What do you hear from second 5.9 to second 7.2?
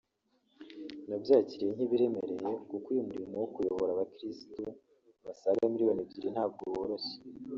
ebyiri ntabwo woroshye